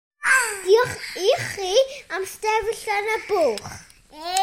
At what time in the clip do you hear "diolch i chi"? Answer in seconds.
0.63-1.73